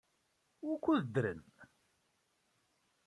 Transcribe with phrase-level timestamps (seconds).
[0.65, 1.39] Wukud ddren?